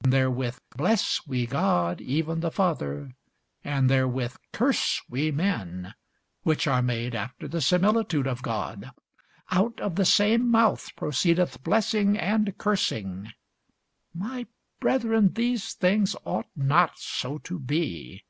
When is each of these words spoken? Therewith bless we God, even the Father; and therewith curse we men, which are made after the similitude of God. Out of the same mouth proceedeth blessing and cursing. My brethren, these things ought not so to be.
Therewith 0.00 0.56
bless 0.78 1.20
we 1.26 1.44
God, 1.44 2.00
even 2.00 2.40
the 2.40 2.50
Father; 2.50 3.10
and 3.62 3.90
therewith 3.90 4.34
curse 4.50 5.02
we 5.10 5.30
men, 5.30 5.92
which 6.42 6.66
are 6.66 6.80
made 6.80 7.14
after 7.14 7.46
the 7.46 7.60
similitude 7.60 8.26
of 8.26 8.40
God. 8.40 8.92
Out 9.50 9.78
of 9.80 9.96
the 9.96 10.06
same 10.06 10.50
mouth 10.50 10.96
proceedeth 10.96 11.62
blessing 11.62 12.16
and 12.16 12.56
cursing. 12.56 13.30
My 14.14 14.46
brethren, 14.80 15.34
these 15.34 15.74
things 15.74 16.16
ought 16.24 16.48
not 16.56 16.98
so 16.98 17.36
to 17.40 17.58
be. 17.58 18.24